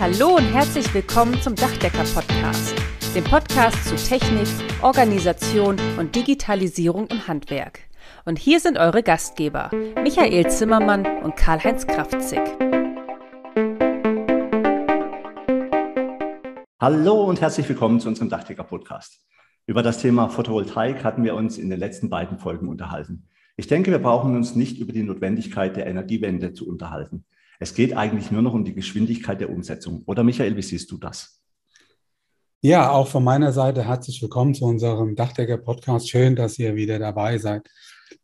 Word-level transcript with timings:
Hallo 0.00 0.36
und 0.36 0.44
herzlich 0.44 0.94
willkommen 0.94 1.42
zum 1.42 1.56
Dachdecker-Podcast, 1.56 2.72
dem 3.16 3.24
Podcast 3.24 3.84
zu 3.84 3.96
Technik, 3.96 4.46
Organisation 4.80 5.76
und 5.98 6.14
Digitalisierung 6.14 7.08
im 7.08 7.26
Handwerk. 7.26 7.80
Und 8.24 8.38
hier 8.38 8.60
sind 8.60 8.78
eure 8.78 9.02
Gastgeber, 9.02 9.72
Michael 10.00 10.48
Zimmermann 10.52 11.04
und 11.24 11.34
Karl-Heinz 11.34 11.84
Kraftzig. 11.88 12.38
Hallo 16.80 17.24
und 17.24 17.40
herzlich 17.40 17.68
willkommen 17.68 17.98
zu 17.98 18.06
unserem 18.06 18.28
Dachdecker-Podcast. 18.28 19.26
Über 19.66 19.82
das 19.82 19.98
Thema 19.98 20.28
Photovoltaik 20.28 21.02
hatten 21.02 21.24
wir 21.24 21.34
uns 21.34 21.58
in 21.58 21.70
den 21.70 21.80
letzten 21.80 22.08
beiden 22.08 22.38
Folgen 22.38 22.68
unterhalten. 22.68 23.26
Ich 23.56 23.66
denke, 23.66 23.90
wir 23.90 23.98
brauchen 23.98 24.36
uns 24.36 24.54
nicht 24.54 24.78
über 24.78 24.92
die 24.92 25.02
Notwendigkeit 25.02 25.74
der 25.74 25.88
Energiewende 25.88 26.52
zu 26.52 26.68
unterhalten. 26.68 27.24
Es 27.60 27.74
geht 27.74 27.96
eigentlich 27.96 28.30
nur 28.30 28.42
noch 28.42 28.54
um 28.54 28.64
die 28.64 28.74
Geschwindigkeit 28.74 29.40
der 29.40 29.50
Umsetzung. 29.50 30.02
Oder 30.06 30.22
Michael, 30.22 30.56
wie 30.56 30.62
siehst 30.62 30.92
du 30.92 30.96
das? 30.96 31.40
Ja, 32.60 32.90
auch 32.92 33.08
von 33.08 33.24
meiner 33.24 33.52
Seite 33.52 33.84
herzlich 33.84 34.22
willkommen 34.22 34.54
zu 34.54 34.64
unserem 34.64 35.16
Dachdecker-Podcast. 35.16 36.08
Schön, 36.08 36.36
dass 36.36 36.56
ihr 36.60 36.76
wieder 36.76 37.00
dabei 37.00 37.38
seid. 37.38 37.68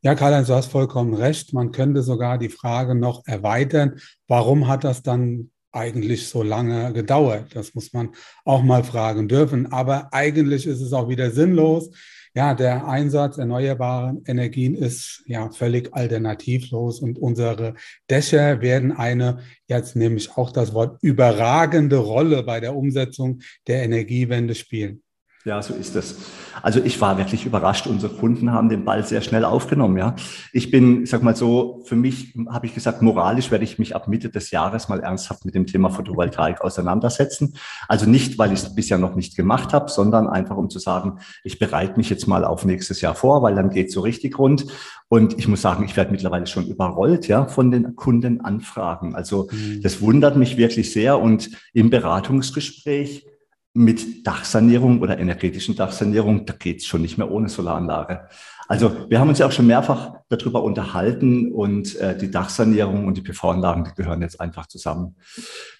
Ja, 0.02 0.14
Karl-Heinz, 0.14 0.46
du 0.46 0.54
hast 0.54 0.70
vollkommen 0.70 1.14
recht. 1.14 1.52
Man 1.52 1.72
könnte 1.72 2.02
sogar 2.02 2.38
die 2.38 2.48
Frage 2.48 2.94
noch 2.94 3.26
erweitern. 3.26 3.98
Warum 4.28 4.68
hat 4.68 4.84
das 4.84 5.02
dann 5.02 5.50
eigentlich 5.72 6.28
so 6.28 6.44
lange 6.44 6.92
gedauert? 6.92 7.56
Das 7.56 7.74
muss 7.74 7.92
man 7.92 8.10
auch 8.44 8.62
mal 8.62 8.84
fragen 8.84 9.26
dürfen. 9.26 9.72
Aber 9.72 10.12
eigentlich 10.12 10.64
ist 10.64 10.80
es 10.80 10.92
auch 10.92 11.08
wieder 11.08 11.32
sinnlos, 11.32 11.90
ja, 12.34 12.54
der 12.54 12.88
Einsatz 12.88 13.38
erneuerbarer 13.38 14.16
Energien 14.26 14.74
ist 14.74 15.22
ja 15.26 15.50
völlig 15.50 15.94
alternativlos 15.94 16.98
und 17.00 17.16
unsere 17.16 17.74
Dächer 18.10 18.60
werden 18.60 18.90
eine, 18.90 19.38
jetzt 19.68 19.94
nehme 19.94 20.16
ich 20.16 20.36
auch 20.36 20.50
das 20.50 20.74
Wort, 20.74 20.98
überragende 21.00 21.98
Rolle 21.98 22.42
bei 22.42 22.58
der 22.58 22.74
Umsetzung 22.74 23.40
der 23.68 23.84
Energiewende 23.84 24.56
spielen. 24.56 25.03
Ja, 25.46 25.60
so 25.60 25.74
ist 25.74 25.94
es. 25.94 26.16
Also 26.62 26.80
ich 26.82 27.02
war 27.02 27.18
wirklich 27.18 27.44
überrascht. 27.44 27.86
Unsere 27.86 28.14
Kunden 28.14 28.52
haben 28.52 28.70
den 28.70 28.86
Ball 28.86 29.04
sehr 29.04 29.20
schnell 29.20 29.44
aufgenommen. 29.44 29.98
Ja, 29.98 30.16
ich 30.52 30.70
bin, 30.70 31.02
ich 31.02 31.10
sag 31.10 31.22
mal 31.22 31.36
so, 31.36 31.82
für 31.84 31.96
mich 31.96 32.34
habe 32.48 32.64
ich 32.64 32.72
gesagt, 32.72 33.02
moralisch 33.02 33.50
werde 33.50 33.64
ich 33.64 33.78
mich 33.78 33.94
ab 33.94 34.08
Mitte 34.08 34.30
des 34.30 34.50
Jahres 34.52 34.88
mal 34.88 35.00
ernsthaft 35.00 35.44
mit 35.44 35.54
dem 35.54 35.66
Thema 35.66 35.90
Photovoltaik 35.90 36.62
auseinandersetzen. 36.62 37.56
Also 37.88 38.08
nicht, 38.08 38.38
weil 38.38 38.54
ich 38.54 38.62
es 38.62 38.74
bisher 38.74 38.96
noch 38.96 39.16
nicht 39.16 39.36
gemacht 39.36 39.74
habe, 39.74 39.90
sondern 39.90 40.28
einfach 40.28 40.56
um 40.56 40.70
zu 40.70 40.78
sagen, 40.78 41.18
ich 41.42 41.58
bereite 41.58 41.98
mich 41.98 42.08
jetzt 42.08 42.26
mal 42.26 42.46
auf 42.46 42.64
nächstes 42.64 43.02
Jahr 43.02 43.14
vor, 43.14 43.42
weil 43.42 43.54
dann 43.54 43.68
geht 43.68 43.92
so 43.92 44.00
richtig 44.00 44.38
rund. 44.38 44.64
Und 45.08 45.38
ich 45.38 45.46
muss 45.46 45.60
sagen, 45.60 45.84
ich 45.84 45.94
werde 45.94 46.10
mittlerweile 46.10 46.46
schon 46.46 46.66
überrollt, 46.66 47.28
ja, 47.28 47.46
von 47.48 47.70
den 47.70 47.96
Kundenanfragen. 47.96 49.14
Also 49.14 49.50
mhm. 49.52 49.82
das 49.82 50.00
wundert 50.00 50.36
mich 50.36 50.56
wirklich 50.56 50.90
sehr. 50.90 51.20
Und 51.20 51.50
im 51.74 51.90
Beratungsgespräch 51.90 53.26
mit 53.74 54.24
Dachsanierung 54.26 55.02
oder 55.02 55.18
energetischen 55.18 55.74
Dachsanierung, 55.74 56.46
da 56.46 56.54
geht's 56.56 56.86
schon 56.86 57.02
nicht 57.02 57.18
mehr 57.18 57.30
ohne 57.30 57.48
Solaranlage. 57.48 58.28
Also 58.68 59.10
wir 59.10 59.20
haben 59.20 59.28
uns 59.28 59.40
ja 59.40 59.46
auch 59.46 59.52
schon 59.52 59.66
mehrfach 59.66 60.14
darüber 60.28 60.62
unterhalten 60.62 61.52
und 61.52 61.96
äh, 61.96 62.16
die 62.16 62.30
Dachsanierung 62.30 63.06
und 63.06 63.16
die 63.16 63.22
PV-Anlagen, 63.22 63.92
gehören 63.96 64.22
jetzt 64.22 64.40
einfach 64.40 64.66
zusammen. 64.66 65.16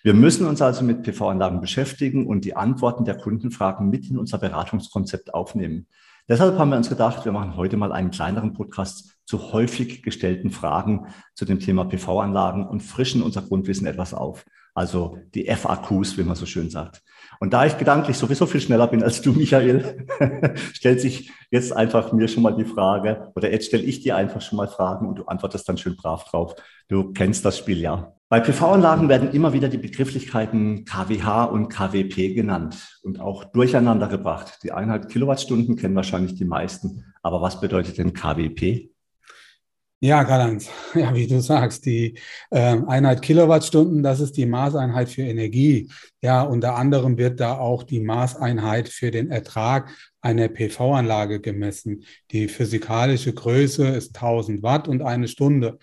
Wir 0.03 0.13
müssen 0.13 0.47
uns 0.47 0.61
also 0.61 0.85
mit 0.85 1.03
PV-Anlagen 1.03 1.61
beschäftigen 1.61 2.27
und 2.27 2.45
die 2.45 2.57
Antworten 2.57 3.05
der 3.05 3.17
Kundenfragen 3.17 3.89
mit 3.89 4.11
in 4.11 4.19
unser 4.19 4.39
Beratungskonzept 4.39 5.33
aufnehmen. 5.33 5.87
Deshalb 6.29 6.59
haben 6.59 6.71
wir 6.71 6.77
uns 6.77 6.89
gedacht, 6.89 7.25
wir 7.25 7.33
machen 7.33 7.57
heute 7.57 7.77
mal 7.77 7.93
einen 7.93 8.11
kleineren 8.11 8.55
Podcast 8.55 9.15
zu 9.25 9.53
häufig 9.53 10.03
gestellten 10.03 10.51
Fragen 10.51 11.07
zu 11.35 11.45
dem 11.45 11.61
Thema 11.61 11.85
PV-Anlagen 11.85 12.67
und 12.67 12.83
frischen 12.83 13.23
unser 13.23 13.43
Grundwissen 13.43 13.87
etwas 13.87 14.15
auf. 14.15 14.45
Also 14.75 15.19
die 15.35 15.47
FAQs, 15.47 16.19
wie 16.19 16.25
man 16.25 16.35
so 16.35 16.47
schön 16.47 16.69
sagt. 16.71 17.03
Und 17.41 17.53
da 17.53 17.67
ich 17.67 17.79
gedanklich 17.79 18.17
sowieso 18.17 18.47
viel 18.47 18.61
schneller 18.61 18.87
bin 18.87 19.03
als 19.03 19.23
du, 19.23 19.33
Michael, 19.35 20.07
stellt 20.73 21.01
sich 21.01 21.31
jetzt 21.51 21.73
einfach 21.73 22.13
mir 22.13 22.29
schon 22.29 22.43
mal 22.43 22.57
die 22.57 22.65
Frage, 22.65 23.33
oder 23.35 23.51
jetzt 23.51 23.67
stelle 23.67 23.85
ich 23.85 24.03
dir 24.03 24.17
einfach 24.17 24.41
schon 24.41 24.57
mal 24.57 24.69
Fragen 24.69 25.07
und 25.07 25.19
du 25.19 25.25
antwortest 25.25 25.69
dann 25.69 25.79
schön 25.79 25.97
brav 25.97 26.25
drauf. 26.25 26.55
Du 26.89 27.13
kennst 27.13 27.45
das 27.45 27.59
Spiel 27.59 27.81
ja. 27.81 28.13
Bei 28.29 28.41
PV-Anlagen 28.41 29.09
werden 29.09 29.33
immer 29.33 29.53
wieder 29.53 29.69
die 29.69 29.79
Begrifflichkeiten 29.79 30.85
KWH 30.85 31.45
und 31.45 31.69
KWP 31.69 32.35
genannt 32.35 32.99
und 33.03 33.21
auch 33.21 33.45
durcheinander 33.45 34.09
gebracht. 34.09 34.59
Die 34.65 34.73
Einheit 34.73 35.09
Kilowattstunden 35.09 35.77
kennen 35.77 35.95
wahrscheinlich 35.95 36.35
die 36.35 36.45
meisten. 36.45 37.05
Aber 37.23 37.41
was 37.43 37.61
bedeutet 37.61 37.99
denn 37.99 38.13
KWP? 38.13 38.94
Ja, 40.05 40.23
Karl-Heinz, 40.23 40.69
ja, 40.95 41.15
wie 41.15 41.27
du 41.27 41.41
sagst, 41.41 41.87
die 41.87 42.19
äh, 42.51 42.77
Einheit 42.87 43.23
Kilowattstunden, 43.23 44.03
das 44.03 44.21
ist 44.21 44.37
die 44.37 44.45
Maßeinheit 44.45 45.09
für 45.09 45.23
Energie. 45.23 45.89
Ja, 46.21 46.43
unter 46.43 46.77
anderem 46.77 47.17
wird 47.17 47.41
da 47.41 47.57
auch 47.57 47.85
die 47.85 48.01
Maßeinheit 48.01 48.91
für 48.91 49.11
den 49.11 49.31
Ertrag 49.31 49.91
einer 50.21 50.49
PV-Anlage 50.49 51.41
gemessen. 51.41 52.05
Die 52.33 52.49
physikalische 52.49 53.33
Größe 53.33 53.87
ist 53.89 54.15
1000 54.15 54.63
Watt 54.63 54.89
und 54.89 55.01
eine 55.01 55.27
Stunde. 55.27 55.79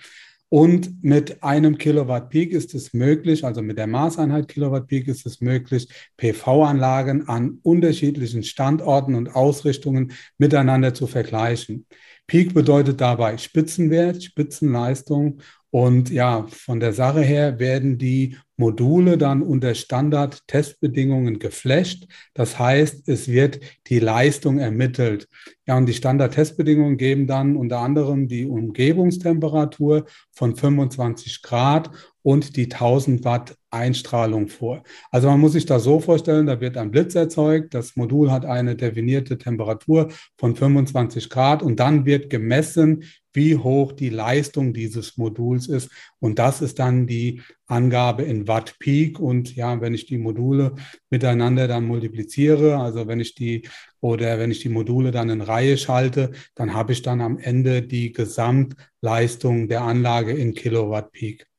Und 0.49 1.03
mit 1.03 1.41
einem 1.41 1.79
Kilowatt 1.79 2.29
Peak 2.29 2.51
ist 2.51 2.75
es 2.75 2.93
möglich, 2.93 3.43
also 3.43 3.63
mit 3.63 3.79
der 3.79 3.87
Maßeinheit 3.87 4.49
Kilowatt 4.49 4.85
Peak 4.85 5.07
ist 5.07 5.25
es 5.25 5.41
möglich, 5.41 5.87
PV-Anlagen 6.17 7.27
an 7.27 7.57
unterschiedlichen 7.63 8.43
Standorten 8.43 9.15
und 9.15 9.33
Ausrichtungen 9.33 10.11
miteinander 10.37 10.93
zu 10.93 11.07
vergleichen. 11.07 11.87
Peak 12.31 12.53
bedeutet 12.53 13.01
dabei 13.01 13.37
Spitzenwert, 13.37 14.23
Spitzenleistung. 14.23 15.41
Und 15.69 16.09
ja, 16.09 16.47
von 16.47 16.79
der 16.79 16.93
Sache 16.93 17.19
her 17.19 17.59
werden 17.59 17.97
die 17.97 18.37
Module 18.55 19.17
dann 19.17 19.41
unter 19.41 19.75
Standard-Testbedingungen 19.75 21.39
geflasht. 21.39 22.07
Das 22.33 22.57
heißt, 22.57 23.09
es 23.09 23.27
wird 23.27 23.59
die 23.87 23.99
Leistung 23.99 24.59
ermittelt. 24.59 25.27
Ja, 25.67 25.75
und 25.75 25.87
die 25.87 25.93
Standard-Testbedingungen 25.93 26.95
geben 26.95 27.27
dann 27.27 27.57
unter 27.57 27.79
anderem 27.79 28.29
die 28.29 28.45
Umgebungstemperatur 28.45 30.05
von 30.31 30.55
25 30.55 31.41
Grad 31.41 31.91
und 32.21 32.55
die 32.55 32.71
1000 32.71 33.25
Watt 33.25 33.57
Einstrahlung 33.71 34.47
vor. 34.47 34.83
Also 35.09 35.29
man 35.29 35.39
muss 35.39 35.53
sich 35.53 35.65
das 35.65 35.83
so 35.83 35.99
vorstellen, 35.99 36.45
da 36.45 36.61
wird 36.61 36.77
ein 36.77 36.91
Blitz 36.91 37.15
erzeugt, 37.15 37.73
das 37.73 37.95
Modul 37.95 38.31
hat 38.31 38.45
eine 38.45 38.75
definierte 38.75 39.37
Temperatur 39.37 40.09
von 40.37 40.55
25 40.55 41.29
Grad 41.29 41.63
und 41.63 41.79
dann 41.79 42.05
wird 42.05 42.29
gemessen, 42.29 43.03
wie 43.33 43.55
hoch 43.55 43.93
die 43.93 44.09
Leistung 44.09 44.73
dieses 44.73 45.17
Moduls 45.17 45.67
ist. 45.67 45.89
Und 46.19 46.39
das 46.39 46.61
ist 46.61 46.79
dann 46.79 47.07
die 47.07 47.41
Angabe 47.67 48.23
in 48.23 48.47
Watt 48.47 48.75
Peak. 48.79 49.19
Und 49.19 49.55
ja, 49.55 49.79
wenn 49.81 49.93
ich 49.93 50.05
die 50.05 50.17
Module 50.17 50.75
miteinander 51.09 51.67
dann 51.67 51.85
multipliziere, 51.85 52.77
also 52.77 53.07
wenn 53.07 53.19
ich 53.19 53.35
die 53.35 53.67
oder 54.01 54.39
wenn 54.39 54.51
ich 54.51 54.59
die 54.59 54.69
Module 54.69 55.11
dann 55.11 55.29
in 55.29 55.41
Reihe 55.41 55.77
schalte, 55.77 56.31
dann 56.55 56.73
habe 56.73 56.91
ich 56.91 57.01
dann 57.01 57.21
am 57.21 57.37
Ende 57.37 57.81
die 57.83 58.11
Gesamtleistung 58.11 59.67
der 59.69 59.81
Anlage 59.81 60.33
in 60.33 60.53
Kilowatt 60.53 61.11
Peak. 61.11 61.50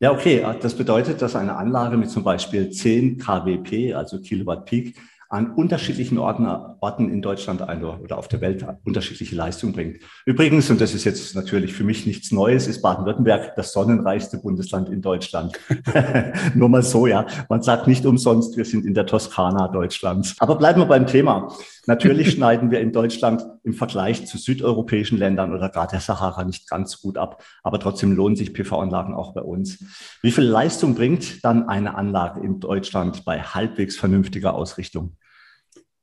Ja, 0.00 0.12
okay. 0.12 0.44
Das 0.60 0.74
bedeutet, 0.74 1.22
dass 1.22 1.34
eine 1.34 1.56
Anlage 1.56 1.96
mit 1.96 2.10
zum 2.10 2.22
Beispiel 2.22 2.70
10 2.70 3.18
kWp, 3.18 3.94
also 3.94 4.20
Kilowatt 4.20 4.64
Peak, 4.64 4.96
an 5.28 5.52
unterschiedlichen 5.52 6.18
Orten, 6.18 6.46
Orten 6.46 7.10
in 7.10 7.20
Deutschland 7.20 7.60
oder 7.60 8.18
auf 8.18 8.28
der 8.28 8.40
Welt 8.40 8.64
unterschiedliche 8.84 9.36
Leistungen 9.36 9.74
bringt. 9.74 9.98
Übrigens, 10.24 10.70
und 10.70 10.80
das 10.80 10.94
ist 10.94 11.04
jetzt 11.04 11.34
natürlich 11.34 11.74
für 11.74 11.84
mich 11.84 12.06
nichts 12.06 12.32
Neues, 12.32 12.66
ist 12.66 12.80
Baden-Württemberg 12.80 13.54
das 13.56 13.72
sonnenreichste 13.72 14.38
Bundesland 14.38 14.88
in 14.88 15.02
Deutschland. 15.02 15.58
Nur 16.54 16.68
mal 16.68 16.82
so, 16.82 17.06
ja. 17.06 17.26
Man 17.48 17.62
sagt 17.62 17.86
nicht 17.86 18.06
umsonst, 18.06 18.56
wir 18.56 18.64
sind 18.64 18.86
in 18.86 18.94
der 18.94 19.06
Toskana 19.06 19.68
Deutschlands. 19.68 20.34
Aber 20.38 20.56
bleiben 20.56 20.80
wir 20.80 20.86
beim 20.86 21.06
Thema. 21.06 21.52
Natürlich 21.86 22.30
schneiden 22.32 22.70
wir 22.70 22.80
in 22.80 22.92
Deutschland 22.92 23.44
im 23.64 23.74
Vergleich 23.74 24.26
zu 24.26 24.38
südeuropäischen 24.38 25.18
Ländern 25.18 25.54
oder 25.54 25.68
gerade 25.68 25.92
der 25.92 26.00
Sahara 26.00 26.44
nicht 26.44 26.68
ganz 26.68 27.00
gut 27.00 27.18
ab. 27.18 27.42
Aber 27.62 27.78
trotzdem 27.80 28.12
lohnen 28.12 28.36
sich 28.36 28.54
PV-Anlagen 28.54 29.14
auch 29.14 29.34
bei 29.34 29.42
uns. 29.42 29.84
Wie 30.22 30.30
viel 30.30 30.44
Leistung 30.44 30.94
bringt 30.94 31.44
dann 31.44 31.68
eine 31.68 31.96
Anlage 31.96 32.40
in 32.40 32.60
Deutschland 32.60 33.24
bei 33.24 33.40
halbwegs 33.40 33.96
vernünftiger 33.96 34.54
Ausrichtung? 34.54 35.17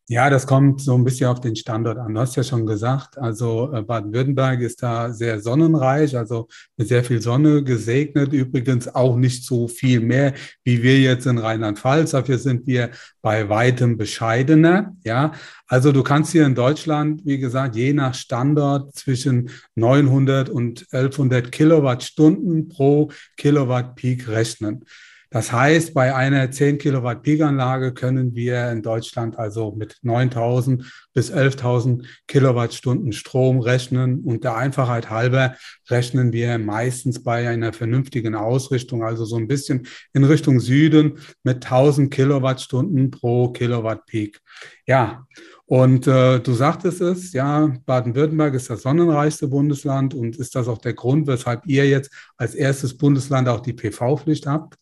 Ja, 0.07 0.30
das 0.30 0.46
kommt 0.46 0.81
so 0.81 0.94
ein 0.94 1.04
bisschen 1.04 1.28
auf 1.28 1.42
den 1.42 1.56
Standort 1.56 1.98
an. 1.98 2.13
Du 2.13 2.19
hast 2.19 2.36
ja 2.36 2.44
schon 2.44 2.68
gesagt, 2.68 3.18
also 3.18 3.74
äh, 3.74 3.81
Baden-Württemberg 3.81 4.62
ist 4.62 4.84
da 4.84 5.12
sehr 5.12 5.40
sonnenreich, 5.40 6.16
also 6.16 6.48
mit 6.78 6.90
sehr 6.90 7.04
viel 7.04 7.24
Sonne 7.24 7.63
gesegnet. 7.63 8.31
Übrigens 8.31 8.88
auch 8.94 9.16
nicht 9.16 9.44
so 9.44 9.68
viel 9.68 10.02
mehr 10.02 10.36
wie 10.63 10.84
wir 10.84 11.00
jetzt 11.00 11.25
in 11.25 11.40
Rheinland-Pfalz. 11.40 12.12
Dafür 12.12 12.38
sind 12.38 12.68
wir 12.68 12.92
bei 13.24 13.50
weitem 13.50 13.98
bescheidener. 13.98 14.96
Ja, 15.04 15.31
also 15.66 15.92
du 15.92 16.04
kannst 16.04 16.34
hier 16.34 16.46
in 16.46 16.54
Deutschland, 16.54 17.25
wie 17.25 17.40
gesagt, 17.40 17.75
je 17.75 17.92
nach 17.92 18.13
Standort 18.13 18.94
zwischen 18.94 19.50
900 19.74 20.50
und 20.50 20.86
1100 20.92 21.51
Kilowattstunden 21.51 22.69
pro 22.69 23.10
Kilowatt 23.38 23.96
Peak 23.96 24.28
rechnen. 24.28 24.86
Das 25.30 25.51
heißt, 25.51 25.94
bei 25.94 26.13
einer 26.13 26.51
10 26.51 26.77
Kilowatt 26.77 27.24
Peak-Anlage 27.24 27.94
können 27.94 28.36
wir 28.36 28.72
in 28.72 28.81
Deutschland 28.81 29.38
also 29.38 29.72
mit 29.72 29.98
9000 30.01 30.86
bis 31.13 31.31
11.000 31.31 32.06
Kilowattstunden 32.27 33.12
Strom 33.12 33.60
rechnen. 33.60 34.22
Und 34.22 34.44
der 34.44 34.56
Einfachheit 34.56 35.10
halber 35.10 35.56
rechnen 35.89 36.31
wir 36.31 36.57
meistens 36.57 37.24
bei 37.24 37.50
einer 37.50 37.74
vernünftigen 37.74 38.36
Ausrichtung, 38.36 39.04
also 39.04 39.25
so 39.25 39.38
ein 39.38 39.48
bisschen 39.48 39.88
in 40.13 40.24
Richtung 40.24 40.60
Süden 40.60 41.19
mit 41.44 41.66
1000 41.66 42.13
Kilowattstunden 42.13 43.12
pro 43.12 43.50
Kilowatt 43.50 44.06
Peak. 44.06 44.39
Ja, 44.88 45.25
und 45.68 46.06
äh, 46.06 46.39
du 46.39 46.54
sagtest 46.54 47.01
es, 47.01 47.33
ja, 47.33 47.74
Baden-Württemberg 47.86 48.54
ist 48.54 48.69
das 48.69 48.83
sonnenreichste 48.83 49.48
Bundesland 49.48 50.13
und 50.13 50.38
ist 50.38 50.54
das 50.56 50.68
auch 50.68 50.77
der 50.77 50.94
Grund, 50.94 51.25
weshalb 51.25 51.66
ihr 51.66 51.88
jetzt 51.88 52.12
als 52.38 52.54
erstes 52.54 52.95
Bundesland 52.95 53.50
auch 53.50 53.62
die 53.62 53.74
PV-Pflicht 53.74 54.45
habt? 54.45 54.75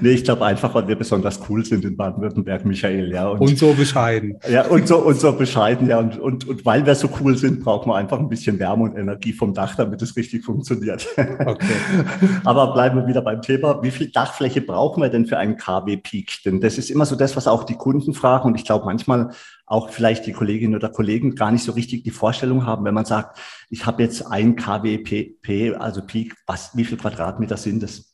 Nee, 0.00 0.10
ich 0.10 0.24
glaube 0.24 0.44
einfach, 0.44 0.74
weil 0.74 0.86
wir 0.86 0.96
besonders 0.96 1.40
cool 1.48 1.64
sind 1.64 1.84
in 1.84 1.96
Baden-Württemberg, 1.96 2.64
Michael, 2.64 3.10
ja. 3.12 3.28
Und, 3.28 3.40
und, 3.40 3.58
so 3.58 3.72
bescheiden. 3.72 4.38
Ja, 4.48 4.66
und 4.66 4.86
so, 4.86 4.98
und 4.98 5.18
so 5.18 5.32
bescheiden, 5.32 5.88
ja. 5.88 5.98
Und, 5.98 6.18
und, 6.18 6.48
und 6.48 6.64
weil 6.64 6.86
wir 6.86 6.94
so 6.94 7.08
cool 7.20 7.36
sind, 7.36 7.60
brauchen 7.64 7.90
wir 7.90 7.96
einfach 7.96 8.18
ein 8.18 8.28
bisschen 8.28 8.58
Wärme 8.58 8.84
und 8.84 8.96
Energie 8.96 9.32
vom 9.32 9.54
Dach, 9.54 9.74
damit 9.74 10.02
es 10.02 10.16
richtig 10.16 10.44
funktioniert. 10.44 11.06
Okay. 11.16 11.66
Aber 12.44 12.72
bleiben 12.72 13.00
wir 13.00 13.06
wieder 13.06 13.22
beim 13.22 13.42
Thema. 13.42 13.82
Wie 13.82 13.90
viel 13.90 14.10
Dachfläche 14.10 14.60
brauchen 14.60 15.02
wir 15.02 15.08
denn 15.08 15.26
für 15.26 15.38
einen 15.38 15.56
KW-Peak? 15.56 16.42
Denn 16.44 16.60
das 16.60 16.78
ist 16.78 16.90
immer 16.90 17.06
so 17.06 17.16
das, 17.16 17.36
was 17.36 17.48
auch 17.48 17.64
die 17.64 17.76
Kunden 17.76 18.14
fragen. 18.14 18.48
Und 18.48 18.54
ich 18.54 18.64
glaube, 18.64 18.84
manchmal 18.84 19.30
auch 19.66 19.90
vielleicht 19.90 20.26
die 20.26 20.32
Kolleginnen 20.32 20.74
oder 20.74 20.90
Kollegen 20.90 21.34
gar 21.34 21.50
nicht 21.50 21.64
so 21.64 21.72
richtig 21.72 22.02
die 22.04 22.10
Vorstellung 22.10 22.66
haben, 22.66 22.84
wenn 22.84 22.94
man 22.94 23.04
sagt, 23.04 23.38
ich 23.70 23.86
habe 23.86 24.02
jetzt 24.02 24.26
ein 24.26 24.54
KWP, 24.56 25.76
also 25.78 26.02
Peak, 26.02 26.34
was, 26.46 26.76
wie 26.76 26.84
viel 26.84 26.98
Quadratmeter 26.98 27.56
sind 27.56 27.82
es? 27.82 28.11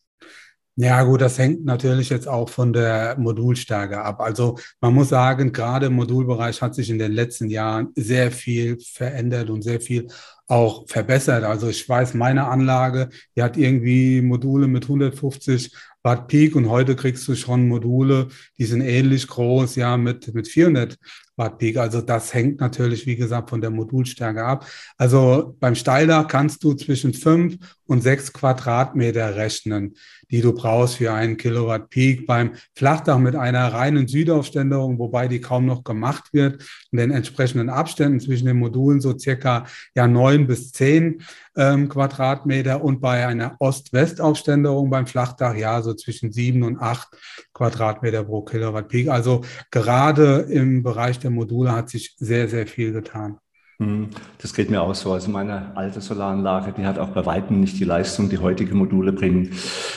Ja, 0.80 1.02
gut, 1.02 1.20
das 1.22 1.38
hängt 1.38 1.64
natürlich 1.64 2.08
jetzt 2.08 2.28
auch 2.28 2.48
von 2.48 2.72
der 2.72 3.16
Modulstärke 3.19 4.00
ab. 4.00 4.20
Also 4.20 4.58
man 4.80 4.94
muss 4.94 5.08
sagen, 5.08 5.52
gerade 5.52 5.86
im 5.86 5.94
Modulbereich 5.94 6.62
hat 6.62 6.76
sich 6.76 6.88
in 6.88 7.00
den 7.00 7.10
letzten 7.10 7.50
Jahren 7.50 7.88
sehr 7.96 8.30
viel 8.30 8.78
verändert 8.80 9.50
und 9.50 9.62
sehr 9.62 9.80
viel 9.80 10.06
auch 10.46 10.88
verbessert. 10.88 11.42
Also 11.42 11.69
ich 11.69 11.88
weiß, 11.88 12.14
meine 12.14 12.46
Anlage, 12.46 13.08
die 13.36 13.42
hat 13.42 13.56
irgendwie 13.56 14.22
Module 14.22 14.69
mit 14.69 14.84
150 14.84 15.75
Watt 16.08 16.26
Peak 16.26 16.56
und 16.56 16.70
heute 16.70 16.96
kriegst 16.96 17.28
du 17.28 17.34
schon 17.34 17.69
Module, 17.69 18.28
die 18.56 18.64
sind 18.64 18.81
ähnlich 18.81 19.26
groß, 19.26 19.76
ja, 19.76 19.99
mit, 19.99 20.32
mit 20.32 20.49
400 20.49 20.96
Watt 21.37 21.58
Peak. 21.58 21.76
Also 21.76 22.00
das 22.00 22.32
hängt 22.32 22.60
natürlich, 22.60 23.05
wie 23.05 23.16
gesagt, 23.16 23.50
von 23.50 23.60
der 23.60 23.69
Modulstärke 23.69 24.43
ab. 24.43 24.66
Also 24.96 25.55
beim 25.60 25.75
Steildach 25.75 26.26
kannst 26.26 26.64
du 26.64 26.72
zwischen 26.72 27.12
fünf 27.12 27.58
und 27.84 28.02
sechs 28.02 28.32
Quadratmeter 28.32 29.37
rechnen, 29.37 29.96
die 30.31 30.40
du 30.40 30.55
brauchst 30.55 30.96
für 30.96 31.12
einen 31.12 31.37
Kilowatt 31.37 31.90
Peak. 31.90 32.26
Beim 32.26 32.52
Flachdach 32.75 33.19
mit 33.19 33.37
einer 33.37 33.70
reinen 33.75 34.08
Südaufständerung, 34.08 34.99
wobei 34.99 35.28
die 35.28 35.43
kaum 35.43 35.66
noch 35.66 35.84
gemacht 35.84 36.32
wird, 36.32 36.62
und 36.90 36.99
den 36.99 37.11
entsprechenden 37.11 37.69
Abständen 37.69 38.19
zwischen 38.19 38.46
den 38.46 38.58
Modulen 38.58 39.02
so 39.02 39.16
circa 39.19 39.66
ja 39.94 40.08
neun 40.08 40.46
bis 40.46 40.72
zehn 40.72 41.20
ähm, 41.58 41.88
Quadratmeter 41.88 42.82
und 42.82 43.00
bei 43.00 43.26
einer 43.26 43.56
Ost-West-Aufständerung 43.58 44.88
beim 44.88 45.06
Flachdach 45.06 45.55
ja 45.55 45.82
so 45.82 45.93
zwischen 45.93 46.32
sieben 46.32 46.62
und 46.62 46.78
acht 46.78 47.08
Quadratmeter 47.52 48.25
pro 48.25 48.43
Kilowatt 48.43 48.88
Peak. 48.88 49.08
Also 49.08 49.43
gerade 49.70 50.46
im 50.49 50.82
Bereich 50.82 51.19
der 51.19 51.31
Module 51.31 51.72
hat 51.72 51.90
sich 51.90 52.14
sehr, 52.16 52.49
sehr 52.49 52.66
viel 52.66 52.93
getan. 52.93 53.38
Hm, 53.80 54.08
das 54.42 54.54
geht 54.54 54.70
mir 54.70 54.82
auch 54.82 54.94
so. 54.96 55.12
Also 55.12 55.30
meine 55.30 55.76
alte 55.76 56.00
Solaranlage, 56.00 56.72
die 56.72 56.84
hat 56.84 56.98
auch 56.98 57.10
bei 57.10 57.25
weitem 57.25 57.60
nicht 57.60 57.78
die 57.78 57.84
Leistung, 57.84 58.28
die 58.28 58.38
heutige 58.38 58.75
Module 58.75 59.12
bringen. 59.12 59.52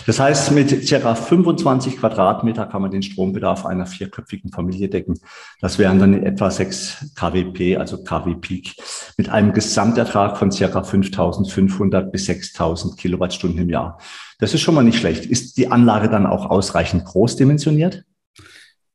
Das 0.06 0.20
heißt, 0.20 0.52
mit 0.52 0.88
ca. 0.88 1.16
25 1.16 1.98
Quadratmeter 1.98 2.68
kann 2.68 2.84
man 2.84 2.92
den 2.92 3.02
Strombedarf 3.02 3.66
einer 3.66 3.88
vierköpfigen 3.88 4.52
Familie 4.52 4.88
decken. 4.88 5.20
Das 5.62 5.80
wären 5.80 5.98
dann 5.98 6.14
etwa 6.24 6.52
6 6.52 7.14
kWp, 7.16 7.80
also 7.80 8.04
kW 8.04 8.36
Peak, 8.36 8.76
mit 9.18 9.30
einem 9.30 9.52
Gesamtertrag 9.52 10.38
von 10.38 10.52
ca. 10.52 10.84
5500 10.84 12.12
bis 12.12 12.26
6000 12.26 12.98
Kilowattstunden 12.98 13.62
im 13.62 13.70
Jahr. 13.70 13.98
Das 14.38 14.54
ist 14.54 14.62
schon 14.62 14.76
mal 14.76 14.84
nicht 14.84 15.00
schlecht. 15.00 15.26
Ist 15.26 15.58
die 15.58 15.72
Anlage 15.72 16.08
dann 16.08 16.28
auch 16.28 16.52
ausreichend 16.52 17.06
groß 17.06 17.36
dimensioniert? 17.36 18.04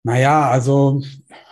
Naja, 0.07 0.51
also, 0.51 1.03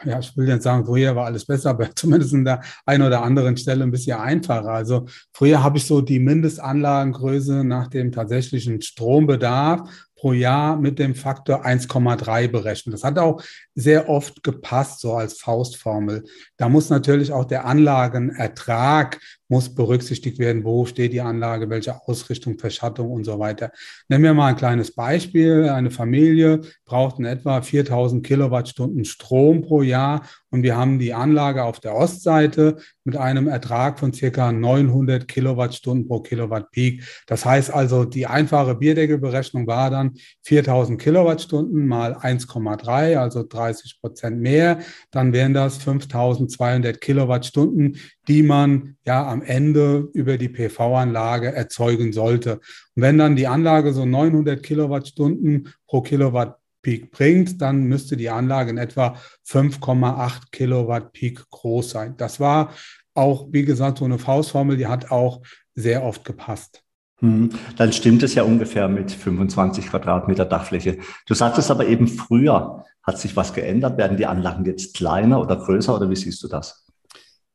ja, 0.05 0.21
ich 0.21 0.37
will 0.37 0.47
jetzt 0.47 0.63
sagen, 0.63 0.87
früher 0.87 1.17
war 1.17 1.27
alles 1.27 1.45
besser, 1.45 1.71
aber 1.71 1.91
zumindest 1.97 2.35
in 2.35 2.45
der 2.45 2.63
einen 2.87 3.03
oder 3.03 3.25
anderen 3.25 3.57
Stelle 3.57 3.83
ein 3.83 3.91
bisschen 3.91 4.17
einfacher. 4.17 4.69
Also 4.69 5.07
früher 5.33 5.61
habe 5.65 5.79
ich 5.79 5.87
so 5.87 6.01
die 6.01 6.21
Mindestanlagengröße 6.21 7.65
nach 7.65 7.89
dem 7.89 8.13
tatsächlichen 8.13 8.81
Strombedarf 8.81 9.91
pro 10.15 10.33
Jahr 10.33 10.77
mit 10.77 11.01
dem 11.01 11.17
Faktor 11.17 11.67
1,3 11.67 12.47
berechnet. 12.47 12.95
Das 12.95 13.03
hat 13.03 13.19
auch 13.19 13.43
sehr 13.75 14.09
oft 14.09 14.45
gepasst, 14.45 15.01
so 15.01 15.15
als 15.15 15.41
Faustformel. 15.41 16.23
Da 16.57 16.69
muss 16.69 16.91
natürlich 16.91 17.33
auch 17.33 17.47
der 17.47 17.65
Anlagenertrag 17.65 19.19
muss 19.49 19.75
berücksichtigt 19.75 20.39
werden, 20.39 20.65
wo 20.65 20.87
steht 20.87 21.13
die 21.13 21.21
Anlage, 21.21 21.69
welche 21.71 22.01
Ausrichtung, 22.07 22.59
Verschattung 22.59 23.11
und 23.11 23.25
so 23.25 23.39
weiter. 23.39 23.71
Nehmen 24.09 24.25
wir 24.25 24.35
mal 24.35 24.49
ein 24.49 24.57
kleines 24.57 24.95
Beispiel. 24.95 25.69
Eine 25.69 25.91
Familie 25.91 26.61
braucht 26.85 27.19
in 27.19 27.25
etwa 27.25 27.61
4000 27.61 28.27
Kilowattstunden 28.27 29.05
Strom 29.05 29.63
pro 29.63 29.83
Jahr 29.83 30.23
und 30.55 30.63
wir 30.63 30.77
haben 30.77 31.01
die 31.01 31.13
Anlage 31.13 31.65
auf 31.65 31.81
der 31.81 31.97
Ostseite 31.97 32.77
mit 33.03 33.17
einem 33.17 33.49
Ertrag 33.49 33.99
von 33.99 34.13
circa 34.13 34.53
900 34.53 35.27
Kilowattstunden 35.27 36.07
pro 36.07 36.21
Kilowatt 36.21 36.71
Peak. 36.71 37.03
Das 37.27 37.45
heißt 37.45 37.75
also, 37.75 38.05
die 38.05 38.29
einfache 38.29 38.77
Bierdeckelberechnung 38.77 39.67
war 39.67 39.91
dann 39.91 40.13
4000 40.43 41.01
Kilowattstunden 41.01 41.89
mal 41.89 42.15
1,3, 42.15 43.17
also 43.17 43.43
30 43.43 43.99
Prozent 44.01 44.41
mehr. 44.41 44.79
Dann 45.11 45.33
wären 45.33 45.55
das 45.55 45.79
5200 45.79 47.01
Kilowattstunden, 47.01 47.99
die 48.29 48.45
man 48.45 48.97
ja 49.05 49.34
am 49.35 49.43
Ende 49.43 50.09
über 50.15 50.39
die 50.39 50.49
PV-Anlage 50.49 51.53
erzeugen 51.53 52.13
sollte. 52.13 52.55
Und 52.95 53.03
wenn 53.03 53.19
dann 53.19 53.37
die 53.37 53.47
Anlage 53.47 53.93
so 53.93 54.07
900 54.07 54.63
Kilowattstunden 54.63 55.69
pro 55.87 56.01
Kilowatt 56.01 56.57
Peak 56.81 57.11
bringt, 57.11 57.61
dann 57.61 57.85
müsste 57.85 58.17
die 58.17 58.31
Anlage 58.31 58.71
in 58.71 58.79
etwa 58.79 59.17
5,8 59.47 60.51
Kilowatt 60.53 61.13
Peak 61.13 61.43
groß 61.51 61.91
sein. 61.91 62.15
Das 62.17 62.39
war 62.39 62.73
auch, 63.15 63.49
wie 63.51 63.65
gesagt, 63.65 63.99
so 63.99 64.05
eine 64.05 64.19
Faustformel, 64.19 64.77
die 64.77 64.87
hat 64.87 65.11
auch 65.11 65.43
sehr 65.75 66.05
oft 66.05 66.25
gepasst. 66.25 66.83
Hm, 67.19 67.51
dann 67.77 67.93
stimmt 67.93 68.23
es 68.23 68.35
ja 68.35 68.43
ungefähr 68.43 68.89
mit 68.89 69.11
25 69.11 69.89
Quadratmeter 69.89 70.45
Dachfläche. 70.45 70.99
Du 71.27 71.35
sagtest 71.35 71.71
aber 71.71 71.87
eben 71.87 72.07
früher, 72.07 72.85
hat 73.03 73.19
sich 73.19 73.35
was 73.37 73.53
geändert? 73.53 73.99
Werden 73.99 74.17
die 74.17 74.27
Anlagen 74.27 74.65
jetzt 74.65 74.95
kleiner 74.95 75.41
oder 75.41 75.57
größer 75.57 75.95
oder 75.97 76.09
wie 76.11 76.17
siehst 76.17 76.43
du 76.43 76.49
das? 76.49 76.84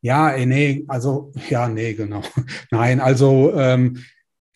Ja, 0.01 0.31
eh, 0.33 0.45
nee, 0.45 0.85
also, 0.87 1.31
ja, 1.49 1.67
nee, 1.67 1.93
genau. 1.93 2.21
Nein, 2.71 2.99
also 3.01 3.53
ähm, 3.55 3.97